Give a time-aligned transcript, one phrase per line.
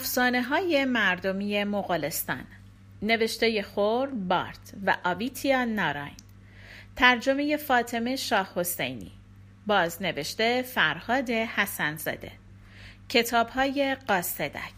[0.00, 2.44] افسانه های مردمی مغولستان
[3.02, 6.16] نوشته خور بارت و آویتیا ناراین
[6.96, 9.12] ترجمه فاطمه شاه حسینی.
[9.66, 12.32] بازنوشته فرهاد حسنزاده.
[13.08, 14.74] کتاب های قاصدک.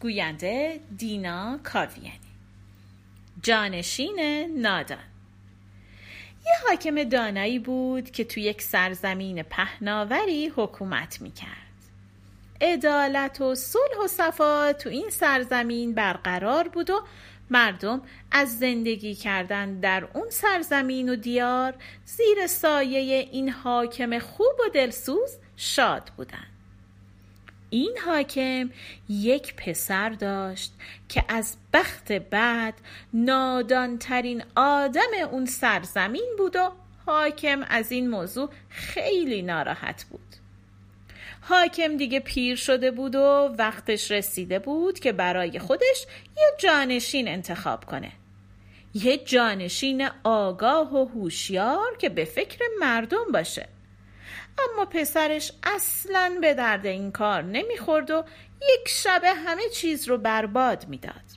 [0.00, 2.20] گوینده دینا کاویانی.
[3.42, 4.98] جانشین نادان.
[6.46, 11.69] یه حاکم دانایی بود که تو یک سرزمین پهناوری حکومت می‌کرد.
[12.60, 17.02] عدالت و صلح و صفا تو این سرزمین برقرار بود و
[17.50, 21.74] مردم از زندگی کردن در اون سرزمین و دیار
[22.04, 26.46] زیر سایه این حاکم خوب و دلسوز شاد بودن.
[27.70, 28.70] این حاکم
[29.08, 30.72] یک پسر داشت
[31.08, 32.74] که از بخت بعد
[33.14, 36.72] نادانترین آدم اون سرزمین بود و
[37.06, 40.39] حاکم از این موضوع خیلی ناراحت بود.
[41.40, 47.84] حاکم دیگه پیر شده بود و وقتش رسیده بود که برای خودش یه جانشین انتخاب
[47.84, 48.12] کنه.
[48.94, 53.68] یه جانشین آگاه و هوشیار که به فکر مردم باشه.
[54.58, 58.24] اما پسرش اصلا به درد این کار نمی‌خورد و
[58.62, 61.29] یک شبه همه چیز رو برباد می‌داد.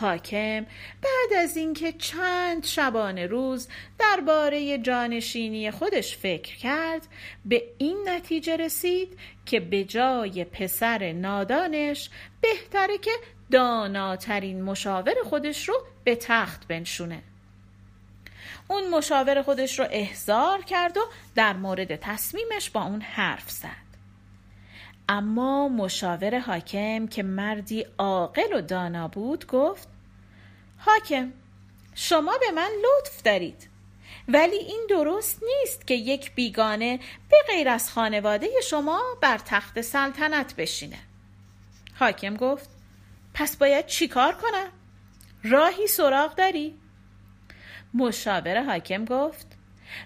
[0.00, 0.66] حاکم
[1.02, 3.68] بعد از اینکه چند شبانه روز
[3.98, 7.02] درباره جانشینی خودش فکر کرد
[7.44, 12.10] به این نتیجه رسید که به جای پسر نادانش
[12.40, 13.10] بهتره که
[13.50, 17.22] داناترین مشاور خودش رو به تخت بنشونه.
[18.68, 21.00] اون مشاور خودش رو احضار کرد و
[21.34, 23.87] در مورد تصمیمش با اون حرف زد.
[25.08, 29.88] اما مشاور حاکم که مردی عاقل و دانا بود گفت
[30.78, 31.32] حاکم
[31.94, 33.68] شما به من لطف دارید.
[34.28, 37.00] ولی این درست نیست که یک بیگانه
[37.30, 40.98] به غیر از خانواده شما بر تخت سلطنت بشینه.
[41.94, 42.70] حاکم گفت
[43.34, 44.68] پس باید چیکار کنم؟
[45.44, 46.78] راهی سراغ داری؟
[47.94, 49.57] مشاور حاکم گفت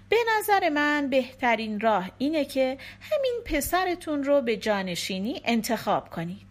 [0.09, 6.47] به نظر من بهترین راه اینه که همین پسرتون رو به جانشینی انتخاب کنید.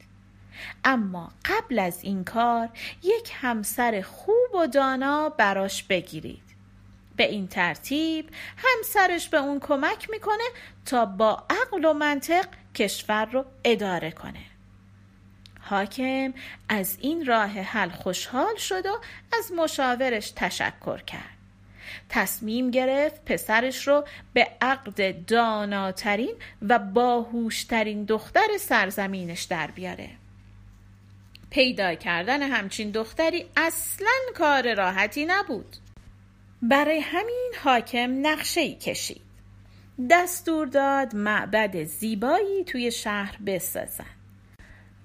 [0.83, 2.69] اما قبل از این کار
[3.03, 6.43] یک همسر خوب و دانا براش بگیرید.
[7.15, 10.43] به این ترتیب همسرش به اون کمک می‌کنه
[10.85, 14.43] تا با عقل و منطق کشور رو اداره کنه.
[15.61, 16.33] حاکم
[16.69, 18.99] از این راه حل خوشحال شد و
[19.37, 21.40] از مشاورش تشکر کرد.
[22.09, 30.09] تصمیم گرفت پسرش رو به عقد داناترین و باهوشترین دختر سرزمینش در بیاره.
[31.49, 35.75] پیدا کردن همچین دختری اصلا کار راحتی نبود.
[36.61, 39.21] برای همین حاکم نقشه ای کشید.
[40.09, 44.05] دستور داد معبد زیبایی توی شهر بسازن.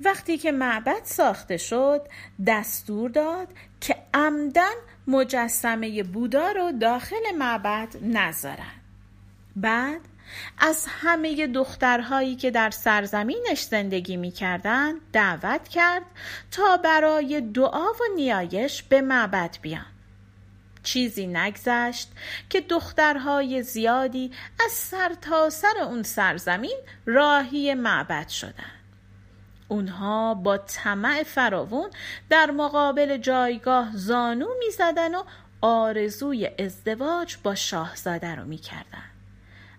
[0.01, 2.09] وقتی که معبد ساخته شد
[2.47, 3.49] دستور داد
[3.81, 4.75] که عمدن
[5.07, 8.81] مجسمه بودا رو داخل معبد نذارن
[9.57, 10.01] بعد
[10.59, 16.03] از همه دخترهایی که در سرزمینش زندگی می‌کردن دعوت کرد
[16.51, 19.87] تا برای دعا و نیایش به معبد بیان
[20.83, 22.13] چیزی نگذشت
[22.51, 24.31] که دخترهای زیادی
[24.65, 28.86] از سر تا سر اون سرزمین راهی معبد شدند.
[29.69, 31.91] اونها با طمع فراوون
[32.31, 35.23] در مقابل جایگاه زانو می‌زدن و
[35.61, 39.11] آرزوی ازدواج با شاهزاده رو می‌کردن.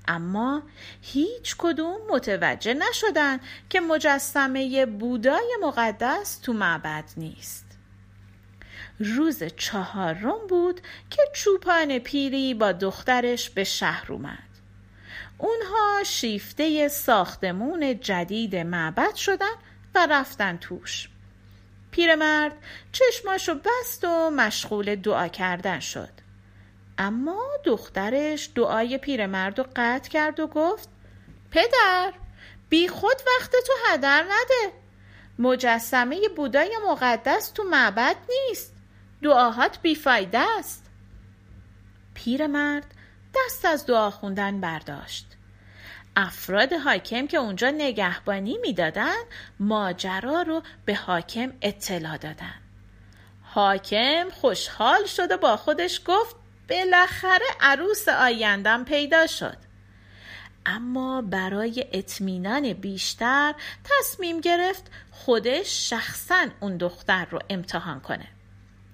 [0.08, 0.62] اما
[1.02, 3.40] هیچ کدوم متوجه نشدن
[3.70, 7.66] که مجسمه بودای مقدس تو معبد نیست.
[9.00, 14.38] روز چهارم بود که چوپان پیری با دخترش به شهر اومد.
[15.38, 19.56] اونها شیفته ساختمون جدید معبد شدن
[19.98, 21.10] و رفتن توش.
[21.92, 22.54] پیرمرد
[22.92, 26.10] چشماشو بست و مشغول دعا کردن شد.
[26.98, 30.90] اما دخترش دعای پیرمرد رو قطع کرد و گفت
[31.52, 32.14] پدر
[32.70, 34.74] بی خود وقت تو هدر نده.
[35.40, 38.74] مجسمه بودای مقدس تو معبد نیست.
[39.24, 40.90] دعاهات بیفایده است.
[42.14, 42.94] پیرمرد
[43.36, 45.37] دست از دعا خوندن برداشت.
[46.20, 49.16] افراد حاکم که اونجا نگهبانی می‌دادن
[49.60, 52.56] ماجرا رو به حاکم اطلاع دادن.
[53.42, 56.36] حاکم خوشحال شد و با خودش گفت
[56.70, 59.58] بالاخره عروس آیندم پیدا شد.
[60.66, 68.28] اما برای اطمینان بیشتر تصمیم گرفت خودش شخصا اون دختر رو امتحان کنه.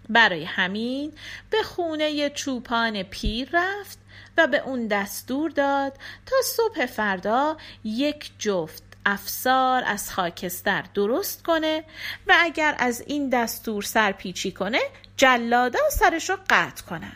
[0.09, 1.13] برای همین
[1.49, 4.02] به خونه چوپان پیر رفت
[4.37, 5.93] و به اون دستور داد
[6.25, 11.83] تا صبح فردا یک جفت افسار از خاکستر درست کنه
[12.27, 14.79] و اگر از این دستور سرپیچی کنه
[15.17, 17.15] جلادا سرش رو قطع کنن.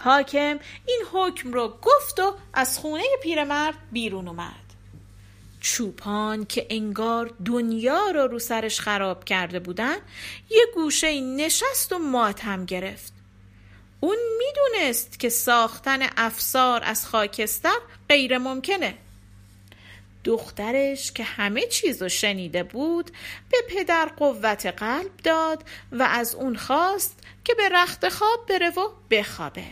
[0.00, 4.54] حاکم این حکم رو گفت و از خونه پیرمرد بیرون اومد.
[5.60, 9.96] چوپان که انگار دنیا رو رو سرش خراب کرده بودن
[10.50, 13.19] یه گوشه نشست و ماتم گرفت.
[14.00, 18.94] اون می‌دونست که ساختن افسار از خاکستر غیر ممکنه
[20.24, 23.10] دخترش که همه چیز رو شنیده بود
[23.50, 28.88] به پدر قوت قلب داد و از اون خواست که به رخت خواب بره و
[29.10, 29.64] بخوابه.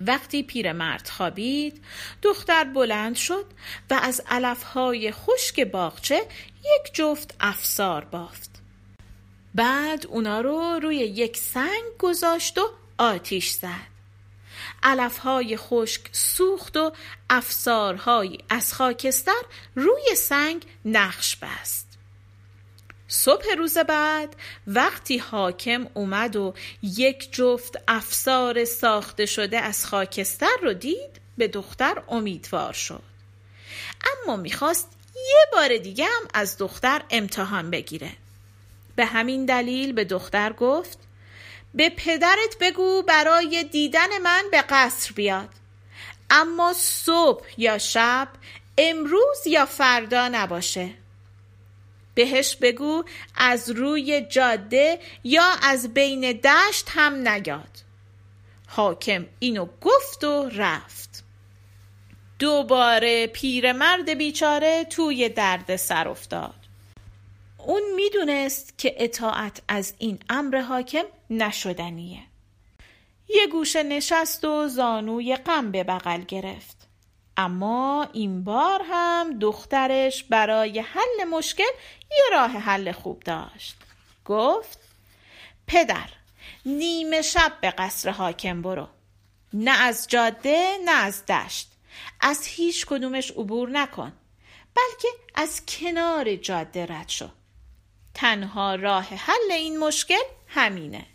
[0.00, 1.84] وقتی پیرمرد خوابید
[2.22, 3.46] دختر بلند شد
[3.90, 6.26] و از علفهای خشک باغچه
[6.58, 8.53] یک جفت افسار بافت.
[9.54, 13.94] بعد اونا رو روی یک سنگ گذاشت و آتیش زد.
[14.82, 16.92] علفهای خشک سوخت و
[17.30, 19.42] افسارهایی از خاکستر
[19.74, 21.98] روی سنگ نقش بست.
[23.08, 24.36] صبح روز بعد
[24.66, 32.02] وقتی حاکم اومد و یک جفت افسار ساخته شده از خاکستر رو دید به دختر
[32.08, 33.02] امیدوار شد.
[34.24, 38.10] اما می‌خواست یه بار دیگه هم از دختر امتحان بگیره.
[38.96, 40.98] به همین دلیل به دختر گفت
[41.74, 45.48] به پدرت بگو برای دیدن من به قصر بیاد.
[46.30, 48.28] اما صبح یا شب
[48.78, 50.90] امروز یا فردا نباشه.
[52.14, 53.04] بهش بگو
[53.36, 57.78] از روی جاده یا از بین دشت هم نگاد
[58.66, 61.24] حاکم اینو گفت و رفت.
[62.38, 66.63] دوباره پیرمرد بیچاره توی درد سر افتاد.
[67.66, 72.22] اون می‌دونست که اطاعت از این امر حاکم نشدنیه.
[73.28, 76.88] یه گوشه نشست و زانوی غم به بغل گرفت.
[77.36, 81.72] اما این بار هم دخترش برای حل مشکل
[82.10, 83.76] یه راه حل خوب داشت.
[84.24, 84.78] گفت
[85.66, 86.08] پدر
[86.66, 88.88] نیمه شب به قصر حاکم برو.
[89.52, 91.70] نه از جاده نه از دشت.
[92.20, 94.12] از هیچ کدومش عبور نکن.
[94.74, 97.28] بلکه از کنار جاده رد شو.
[98.14, 101.06] تنها راه حل این مشکل همینه.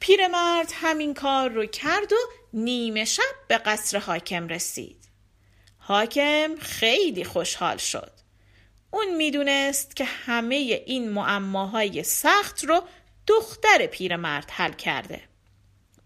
[0.00, 2.16] پیرمرد همین کار رو کرد و
[2.52, 5.04] نیمه شب به قصر حاکم رسید.
[5.78, 8.12] حاکم خیلی خوشحال شد.
[8.90, 10.54] اون می‌دونست که همه
[10.86, 12.82] این معماهای سخت رو
[13.26, 15.22] دختر پیرمرد حل کرده.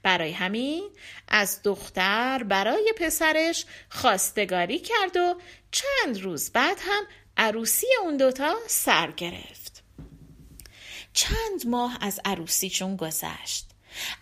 [0.02, 0.90] برای همین
[1.28, 5.40] از دختر برای پسرش خواستگاری کرد و
[5.70, 7.04] چند روز بعد هم
[7.38, 9.82] عروسی اون دوتا سر گرفت.
[11.12, 13.66] چند ماه از عروسیشون گذشت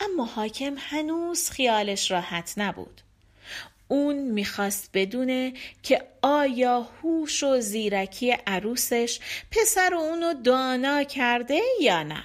[0.00, 3.00] اما حاکم هنوز خیالش راحت نبود.
[3.88, 5.52] اون می‌خواست بدونه
[5.82, 9.20] که آیا هوش و زیرکی عروسش
[9.50, 12.24] پسر اونو دانا کرده یا نه.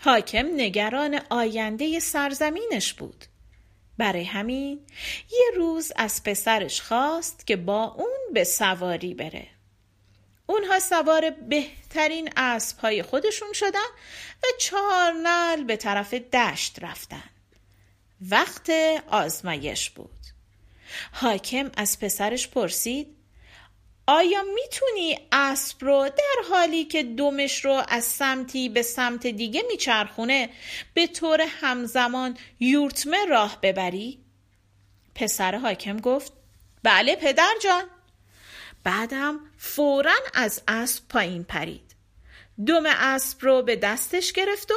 [0.00, 3.24] حاکم نگران آینده سرزمینش بود.
[3.98, 4.80] برای همین
[5.32, 9.46] یه روز از پسرش خواست که با اون به سواری بره.
[10.50, 13.88] اونها سوار بهترین اسبهای خودشون شدن
[14.42, 17.30] و چهار نل به طرف دشت رفتن.
[18.30, 18.70] وقت
[19.08, 20.10] آزمایش بود.
[21.12, 23.16] حاکم از پسرش پرسید
[24.06, 30.50] آیا می‌تونی اسب رو در حالی که دمش رو از سمتی به سمت دیگه میچرخونه
[30.94, 34.18] به طور همزمان یورتمه راه ببری؟
[35.14, 36.32] پسر حاکم گفت
[36.82, 37.84] بله پدر جان.
[38.84, 41.94] بعدم فورا از اسب پایین پرید.
[42.66, 44.74] دم اسب رو به دستش گرفت و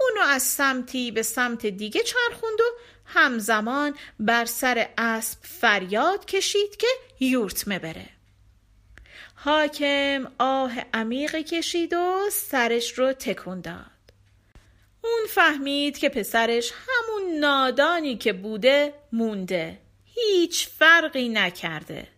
[0.00, 2.64] اونو از سمتی به سمت دیگه چرخوند و
[3.04, 6.86] همزمان بر سر اسب فریاد کشید که
[7.20, 8.08] یورتمه بره
[9.34, 13.84] حاکم آه عمیقی کشید و سرش رو تکون داد.
[15.02, 19.78] اون فهمید که پسرش همون نادانی که بوده مونده.
[20.04, 22.13] هیچ فرقی نکرده.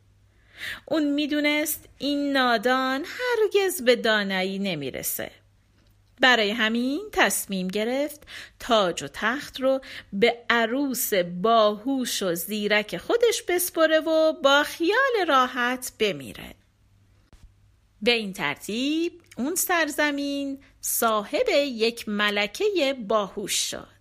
[0.87, 5.31] اون می‌دونست این نادان هرگز به دانایی نمی‌رسه.
[6.21, 8.21] برای همین تصمیم گرفت
[8.61, 9.81] تاج و تخت رو
[10.13, 16.55] به عروس باهوش و زیرک خودش بسپره و با خیال راحت بمیره.
[18.03, 23.96] به این ترتیب اون سرزمین صاحب یک ملکه باهوش شد.